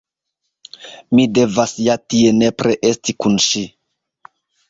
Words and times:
Mi 1.17 1.25
devas 1.39 1.75
ja 1.89 1.97
tie 2.13 2.31
nepre 2.37 2.75
esti 2.91 3.17
kun 3.25 3.39
ŝi. 3.49 3.65